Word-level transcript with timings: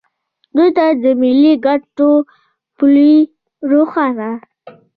دوی 0.55 0.69
ته 0.77 0.85
د 1.03 1.05
ملي 1.21 1.53
ګټو 1.65 2.11
پولې 2.77 3.13
روښانه 3.71 4.29